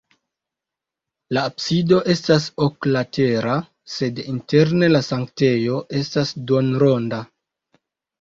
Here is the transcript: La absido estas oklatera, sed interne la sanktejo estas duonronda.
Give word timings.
La 1.37 1.41
absido 1.49 1.99
estas 2.13 2.47
oklatera, 2.67 3.57
sed 3.95 4.21
interne 4.33 4.89
la 4.95 5.03
sanktejo 5.09 5.83
estas 6.01 6.33
duonronda. 6.53 7.21